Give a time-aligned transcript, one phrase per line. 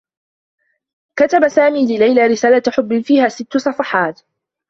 [1.19, 4.21] كتب سامي لليلى رسالة حبّ فيها ستّ صفحات.